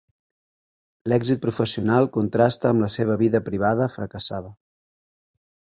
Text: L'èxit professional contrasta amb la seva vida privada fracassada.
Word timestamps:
L'èxit 1.13 1.43
professional 1.43 2.09
contrasta 2.17 2.71
amb 2.73 2.85
la 2.87 2.91
seva 2.97 3.21
vida 3.23 3.45
privada 3.53 3.91
fracassada. 3.99 4.53